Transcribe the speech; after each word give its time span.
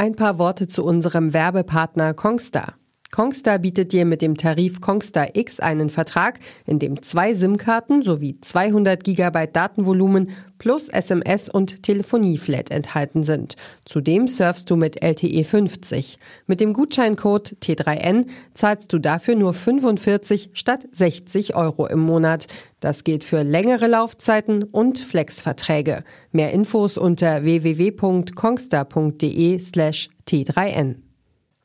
Ein 0.00 0.14
paar 0.14 0.38
Worte 0.38 0.68
zu 0.68 0.84
unserem 0.84 1.32
Werbepartner 1.32 2.14
Kongstar. 2.14 2.77
Kongstar 3.10 3.58
bietet 3.58 3.92
dir 3.92 4.04
mit 4.04 4.20
dem 4.20 4.36
Tarif 4.36 4.82
Kongstar 4.82 5.34
X 5.34 5.60
einen 5.60 5.88
Vertrag, 5.88 6.40
in 6.66 6.78
dem 6.78 7.02
zwei 7.02 7.32
SIM-Karten 7.32 8.02
sowie 8.02 8.38
200 8.38 9.02
GB 9.02 9.46
Datenvolumen 9.50 10.28
plus 10.58 10.90
SMS 10.90 11.48
und 11.48 11.82
Telefonieflat 11.82 12.70
enthalten 12.70 13.24
sind. 13.24 13.56
Zudem 13.86 14.28
surfst 14.28 14.68
du 14.68 14.76
mit 14.76 15.02
LTE 15.02 15.44
50. 15.44 16.18
Mit 16.46 16.60
dem 16.60 16.74
Gutscheincode 16.74 17.56
T3N 17.62 18.26
zahlst 18.52 18.92
du 18.92 18.98
dafür 18.98 19.36
nur 19.36 19.54
45 19.54 20.50
statt 20.52 20.86
60 20.92 21.56
Euro 21.56 21.86
im 21.86 22.00
Monat. 22.00 22.46
Das 22.80 23.04
gilt 23.04 23.24
für 23.24 23.42
längere 23.42 23.86
Laufzeiten 23.86 24.64
und 24.64 24.98
Flexverträge. 24.98 26.04
Mehr 26.30 26.52
Infos 26.52 26.98
unter 26.98 27.42
www.kongstar.de 27.42 29.58
slash 29.58 30.10
T3N. 30.28 31.07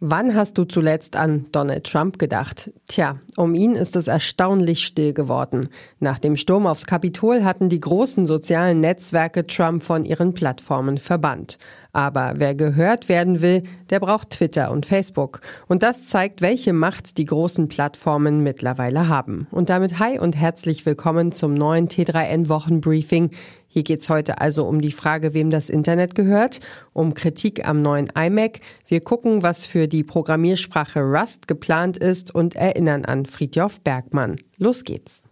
Wann 0.00 0.36
hast 0.36 0.56
du 0.56 0.64
zuletzt 0.64 1.16
an 1.16 1.46
Donald 1.50 1.82
Trump 1.82 2.20
gedacht? 2.20 2.70
Tja, 2.86 3.16
um 3.36 3.56
ihn 3.56 3.72
ist 3.72 3.96
es 3.96 4.06
erstaunlich 4.06 4.84
still 4.86 5.12
geworden. 5.12 5.70
Nach 5.98 6.20
dem 6.20 6.36
Sturm 6.36 6.68
aufs 6.68 6.86
Kapitol 6.86 7.42
hatten 7.42 7.68
die 7.68 7.80
großen 7.80 8.24
sozialen 8.28 8.78
Netzwerke 8.78 9.44
Trump 9.44 9.82
von 9.82 10.04
ihren 10.04 10.34
Plattformen 10.34 10.98
verbannt. 10.98 11.58
Aber 11.92 12.34
wer 12.36 12.54
gehört 12.54 13.08
werden 13.08 13.42
will, 13.42 13.64
der 13.90 13.98
braucht 13.98 14.30
Twitter 14.30 14.70
und 14.70 14.86
Facebook. 14.86 15.40
Und 15.66 15.82
das 15.82 16.06
zeigt, 16.06 16.42
welche 16.42 16.72
Macht 16.72 17.18
die 17.18 17.24
großen 17.24 17.66
Plattformen 17.66 18.44
mittlerweile 18.44 19.08
haben. 19.08 19.48
Und 19.50 19.68
damit 19.68 19.98
hi 19.98 20.16
und 20.20 20.36
herzlich 20.36 20.86
willkommen 20.86 21.32
zum 21.32 21.54
neuen 21.54 21.88
T3N 21.88 22.48
Wochenbriefing. 22.48 23.32
Hier 23.78 23.84
geht's 23.84 24.08
heute 24.08 24.40
also 24.40 24.64
um 24.64 24.80
die 24.80 24.90
Frage, 24.90 25.34
wem 25.34 25.50
das 25.50 25.70
Internet 25.70 26.16
gehört, 26.16 26.58
um 26.94 27.14
Kritik 27.14 27.64
am 27.64 27.80
neuen 27.80 28.08
iMac. 28.08 28.58
Wir 28.88 29.00
gucken, 29.00 29.44
was 29.44 29.66
für 29.66 29.86
die 29.86 30.02
Programmiersprache 30.02 30.98
Rust 30.98 31.46
geplant 31.46 31.96
ist 31.96 32.34
und 32.34 32.56
erinnern 32.56 33.04
an 33.04 33.24
Friedjof 33.24 33.80
Bergmann. 33.82 34.34
Los 34.56 34.82
geht's. 34.82 35.27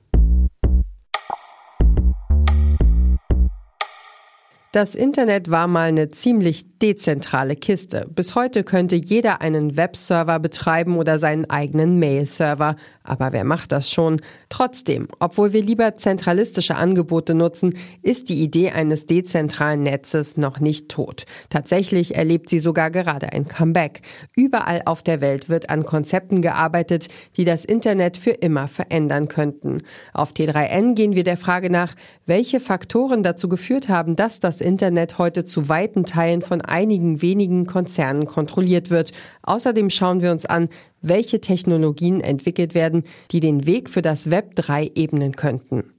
Das 4.73 4.95
Internet 4.95 5.51
war 5.51 5.69
mal 5.69 5.89
eine 5.89 6.11
ziemlich 6.11 6.79
dezentrale 6.79 7.57
Kiste. 7.57 8.07
Bis 8.15 8.35
heute 8.35 8.63
könnte 8.63 8.97
jeder 8.97 9.41
einen 9.41 9.77
Webserver 9.77 10.39
betreiben 10.39 10.99
oder 10.99 11.19
seinen 11.19 11.49
eigenen 11.49 11.99
Mail-Server. 11.99 12.77
Aber 13.03 13.33
wer 13.33 13.45
macht 13.45 13.73
das 13.73 13.91
schon? 13.91 14.21
Trotzdem, 14.51 15.09
obwohl 15.19 15.53
wir 15.53 15.63
lieber 15.63 15.97
zentralistische 15.97 16.75
Angebote 16.75 17.35
nutzen, 17.35 17.79
ist 18.03 18.29
die 18.29 18.43
Idee 18.43 18.71
eines 18.71 19.07
dezentralen 19.07 19.83
Netzes 19.83 20.37
noch 20.37 20.61
nicht 20.61 20.91
tot. 20.91 21.25
Tatsächlich 21.49 22.17
erlebt 22.17 22.51
sie 22.51 22.59
sogar 22.59 22.91
gerade 22.91 23.33
ein 23.33 23.49
Comeback. 23.49 24.03
Überall 24.35 24.83
auf 24.85 25.03
der 25.03 25.21
Welt 25.21 25.49
wird 25.49 25.71
an 25.71 25.85
Konzepten 25.85 26.43
gearbeitet, 26.43 27.09
die 27.37 27.45
das 27.45 27.65
Internet 27.65 28.19
für 28.19 28.33
immer 28.33 28.69
verändern 28.69 29.29
könnten. 29.29 29.83
Auf 30.13 30.33
T3N 30.33 30.95
gehen 30.95 31.15
wir 31.15 31.25
der 31.25 31.39
Frage 31.39 31.71
nach, 31.71 31.95
welche 32.27 32.61
Faktoren 32.61 33.23
dazu 33.23 33.49
geführt 33.49 33.89
haben, 33.89 34.17
dass 34.17 34.41
das 34.41 34.56
Internet 34.61 35.19
heute 35.19 35.45
zu 35.45 35.69
weiten 35.69 36.05
Teilen 36.05 36.43
von 36.43 36.61
einigen 36.61 37.23
wenigen 37.23 37.67
Konzernen 37.67 38.27
kontrolliert 38.27 38.91
wird. 38.91 39.13
Außerdem 39.43 39.91
schauen 39.91 40.23
wir 40.23 40.33
uns 40.33 40.47
an, 40.47 40.69
welche 41.03 41.41
Technologien 41.41 42.21
entwickelt 42.21 42.75
werden, 42.75 43.05
die 43.31 43.41
den 43.41 43.67
Weg 43.67 43.91
für 43.91 44.03
das 44.03 44.31
Web 44.31 44.55
3 44.57 44.93
ebnen 44.95 45.37
könnten. 45.37 45.93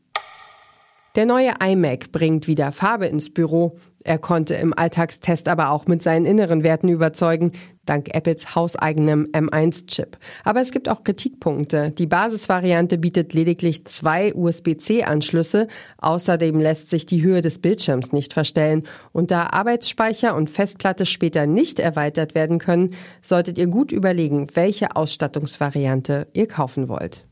Der 1.17 1.25
neue 1.25 1.53
iMac 1.59 2.11
bringt 2.11 2.47
wieder 2.47 2.71
Farbe 2.71 3.07
ins 3.07 3.33
Büro. 3.33 3.75
Er 4.07 4.19
konnte 4.19 4.53
im 4.53 4.73
Alltagstest 4.73 5.49
aber 5.49 5.69
auch 5.69 5.85
mit 5.85 6.01
seinen 6.01 6.25
inneren 6.25 6.63
Werten 6.63 6.87
überzeugen, 6.87 7.51
dank 7.85 8.15
Apples 8.15 8.55
hauseigenem 8.55 9.25
M1-Chip. 9.33 10.17
Aber 10.45 10.61
es 10.61 10.71
gibt 10.71 10.87
auch 10.87 11.03
Kritikpunkte. 11.03 11.91
Die 11.91 12.05
Basisvariante 12.05 12.97
bietet 12.97 13.33
lediglich 13.33 13.83
zwei 13.83 14.33
USB-C-Anschlüsse. 14.33 15.67
Außerdem 15.97 16.57
lässt 16.57 16.89
sich 16.89 17.05
die 17.05 17.21
Höhe 17.21 17.41
des 17.41 17.59
Bildschirms 17.59 18.13
nicht 18.13 18.31
verstellen. 18.31 18.83
Und 19.11 19.29
da 19.29 19.47
Arbeitsspeicher 19.47 20.37
und 20.37 20.49
Festplatte 20.49 21.05
später 21.05 21.45
nicht 21.45 21.77
erweitert 21.81 22.33
werden 22.33 22.59
können, 22.59 22.93
solltet 23.21 23.57
ihr 23.57 23.67
gut 23.67 23.91
überlegen, 23.91 24.47
welche 24.53 24.95
Ausstattungsvariante 24.95 26.27
ihr 26.31 26.47
kaufen 26.47 26.87
wollt. 26.87 27.26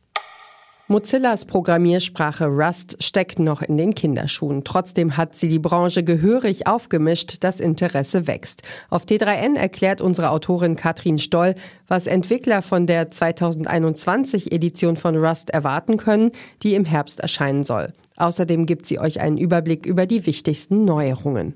Mozillas 0.88 1.46
Programmiersprache 1.46 2.46
Rust 2.46 3.04
steckt 3.04 3.40
noch 3.40 3.64
in 3.64 3.76
den 3.76 3.96
Kinderschuhen. 3.96 4.64
Trotzdem 4.64 5.18
hat 5.18 5.34
sie 5.34 5.50
die 5.50 5.58
Branche 5.58 6.04
gehörig 6.04 6.68
aufgemischt, 6.68 7.38
das 7.40 7.60
Interesse 7.60 8.28
wächst. 8.28 8.62
Auf 8.92 9.06
T3N 9.06 9.56
erklärt 9.56 10.00
unsere 10.00 10.30
Autorin 10.30 10.76
Katrin 10.76 11.18
Stoll, 11.18 11.56
was 11.88 12.06
Entwickler 12.06 12.62
von 12.62 12.86
der 12.86 13.10
2021 13.10 14.52
Edition 14.52 14.96
von 14.96 15.18
Rust 15.18 15.50
erwarten 15.50 15.98
können, 15.98 16.30
die 16.62 16.76
im 16.76 16.86
Herbst 16.86 17.20
erscheinen 17.20 17.64
soll. 17.64 17.92
Außerdem 18.18 18.68
gibt 18.68 18.86
sie 18.86 19.00
euch 19.00 19.20
einen 19.20 19.40
Überblick 19.40 19.88
über 19.88 20.06
die 20.06 20.28
wichtigsten 20.28 20.86
Neuerungen. 20.86 21.56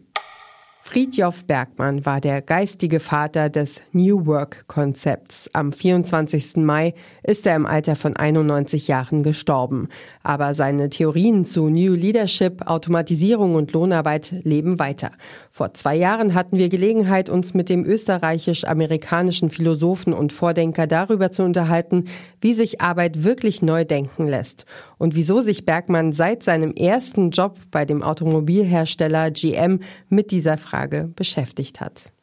Friedjof 0.90 1.44
Bergmann 1.46 2.04
war 2.08 2.20
der 2.20 2.42
geistige 2.42 3.00
Vater 3.00 3.52
des 3.52 3.80
New 3.92 4.26
Work 4.26 4.64
Konzepts. 4.66 5.48
Am 5.54 5.72
24. 5.72 6.56
Mai 6.56 6.96
ist 7.22 7.46
er 7.46 7.56
im 7.56 7.68
Alter 7.68 7.96
von 7.96 8.16
91 8.16 8.88
Jahren 8.88 9.22
gestorben. 9.22 9.90
Aber 10.24 10.56
seine 10.56 10.90
Theorien 10.90 11.46
zu 11.46 11.70
New 11.70 11.94
Leadership, 11.94 12.66
Automatisierung 12.66 13.54
und 13.54 13.72
Lohnarbeit 13.72 14.34
leben 14.44 14.80
weiter. 14.80 15.12
Vor 15.52 15.76
zwei 15.76 15.96
Jahren 15.96 16.34
hatten 16.34 16.58
wir 16.58 16.70
Gelegenheit, 16.70 17.30
uns 17.30 17.54
mit 17.54 17.70
dem 17.70 17.86
österreichisch-amerikanischen 17.86 19.52
Philosophen 19.52 20.12
und 20.12 20.34
Vordenker 20.34 20.88
darüber 20.88 21.30
zu 21.30 21.44
unterhalten, 21.44 22.06
wie 22.42 22.56
sich 22.56 22.82
Arbeit 22.82 23.24
wirklich 23.24 23.62
neu 23.62 23.86
denken 23.86 24.26
lässt 24.26 24.66
und 24.98 25.14
wieso 25.14 25.42
sich 25.42 25.68
Bergmann 25.68 26.14
seit 26.14 26.42
seinem 26.42 26.72
ersten 26.72 27.30
Job 27.30 27.60
bei 27.70 27.86
dem 27.86 28.02
Automobilhersteller 28.02 29.30
GM 29.30 29.82
mit 30.10 30.32
dieser 30.32 30.58
Frage 30.58 30.79
Frage 30.80 31.10
beschäftigt 31.14 31.82
hat. 31.82 32.14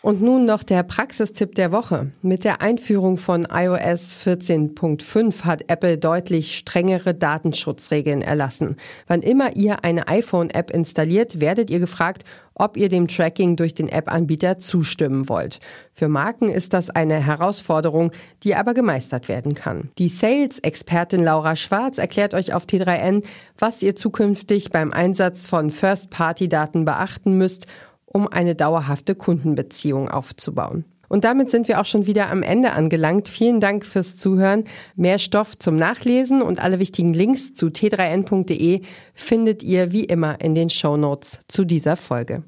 Und 0.00 0.22
nun 0.22 0.44
noch 0.44 0.62
der 0.62 0.84
Praxistipp 0.84 1.56
der 1.56 1.72
Woche. 1.72 2.12
Mit 2.22 2.44
der 2.44 2.62
Einführung 2.62 3.16
von 3.16 3.48
iOS 3.50 4.14
14.5 4.24 5.42
hat 5.42 5.64
Apple 5.66 5.98
deutlich 5.98 6.56
strengere 6.56 7.14
Datenschutzregeln 7.14 8.22
erlassen. 8.22 8.76
Wann 9.08 9.22
immer 9.22 9.56
ihr 9.56 9.82
eine 9.82 10.06
iPhone-App 10.06 10.70
installiert, 10.70 11.40
werdet 11.40 11.68
ihr 11.68 11.80
gefragt, 11.80 12.24
ob 12.54 12.76
ihr 12.76 12.88
dem 12.88 13.08
Tracking 13.08 13.56
durch 13.56 13.74
den 13.74 13.88
App-Anbieter 13.88 14.58
zustimmen 14.58 15.28
wollt. 15.28 15.58
Für 15.92 16.08
Marken 16.08 16.48
ist 16.48 16.74
das 16.74 16.90
eine 16.90 17.14
Herausforderung, 17.14 18.12
die 18.44 18.54
aber 18.54 18.74
gemeistert 18.74 19.28
werden 19.28 19.54
kann. 19.54 19.90
Die 19.98 20.08
Sales-Expertin 20.08 21.22
Laura 21.24 21.56
Schwarz 21.56 21.98
erklärt 21.98 22.34
euch 22.34 22.54
auf 22.54 22.66
T3N, 22.66 23.24
was 23.58 23.82
ihr 23.82 23.96
zukünftig 23.96 24.70
beim 24.70 24.92
Einsatz 24.92 25.46
von 25.46 25.72
First-Party-Daten 25.72 26.84
beachten 26.84 27.36
müsst, 27.36 27.66
um 28.12 28.28
eine 28.28 28.54
dauerhafte 28.54 29.14
Kundenbeziehung 29.14 30.08
aufzubauen. 30.08 30.84
Und 31.08 31.24
damit 31.24 31.50
sind 31.50 31.68
wir 31.68 31.80
auch 31.80 31.86
schon 31.86 32.06
wieder 32.06 32.28
am 32.28 32.42
Ende 32.42 32.72
angelangt. 32.72 33.28
Vielen 33.28 33.60
Dank 33.60 33.84
fürs 33.84 34.16
Zuhören. 34.16 34.64
Mehr 34.94 35.18
Stoff 35.18 35.58
zum 35.58 35.76
Nachlesen 35.76 36.42
und 36.42 36.62
alle 36.62 36.78
wichtigen 36.78 37.14
Links 37.14 37.54
zu 37.54 37.66
t3n.de 37.68 38.82
findet 39.14 39.62
ihr 39.62 39.90
wie 39.92 40.04
immer 40.04 40.40
in 40.40 40.54
den 40.54 40.68
Show 40.68 40.96
Notes 40.96 41.40
zu 41.48 41.64
dieser 41.64 41.96
Folge. 41.96 42.42